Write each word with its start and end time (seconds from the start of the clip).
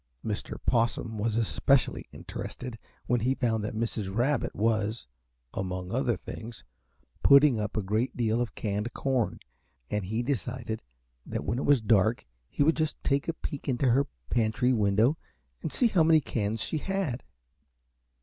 Mr. 0.25 0.57
Possum 0.65 1.19
was 1.19 1.37
especially 1.37 2.07
interested 2.11 2.79
when 3.05 3.19
he 3.19 3.35
found 3.35 3.63
that 3.63 3.75
Mrs. 3.75 4.11
Rabbit 4.11 4.55
was, 4.55 5.05
among 5.53 5.91
other 5.91 6.17
things, 6.17 6.63
putting 7.21 7.59
up 7.59 7.77
a 7.77 7.83
great 7.83 8.17
deal 8.17 8.41
of 8.41 8.55
canned 8.55 8.93
corn, 8.95 9.39
and 9.91 10.05
he 10.05 10.23
decided 10.23 10.81
that 11.23 11.45
when 11.45 11.59
it 11.59 11.65
was 11.65 11.81
dark 11.81 12.25
he 12.49 12.63
would 12.63 12.75
just 12.77 12.97
take 13.03 13.27
a 13.27 13.33
peek 13.33 13.67
into 13.69 13.89
her 13.91 14.07
pantry 14.31 14.73
window 14.73 15.19
and 15.61 15.71
see 15.71 15.87
how 15.89 16.01
many 16.01 16.19
cans 16.19 16.61
she 16.61 16.79
had. 16.79 17.21